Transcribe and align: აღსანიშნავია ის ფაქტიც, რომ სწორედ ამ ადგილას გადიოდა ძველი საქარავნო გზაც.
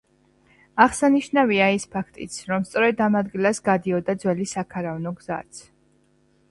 აღსანიშნავია 0.85 1.67
ის 1.75 1.85
ფაქტიც, 1.97 2.39
რომ 2.53 2.65
სწორედ 2.71 3.05
ამ 3.09 3.19
ადგილას 3.23 3.63
გადიოდა 3.69 4.19
ძველი 4.25 4.53
საქარავნო 4.57 5.19
გზაც. 5.21 5.63